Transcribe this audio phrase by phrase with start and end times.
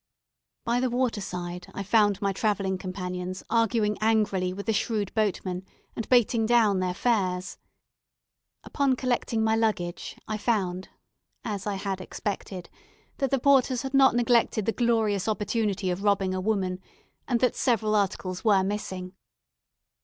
[0.65, 5.63] By the water side I found my travelling companions arguing angrily with the shrewd boatmen,
[5.95, 7.59] and bating down their fares.
[8.63, 10.89] Upon collecting my luggage, I found,
[11.45, 12.67] as I had expected,
[13.19, 16.79] that the porters had not neglected the glorious opportunity of robbing a woman,
[17.27, 19.13] and that several articles were missing.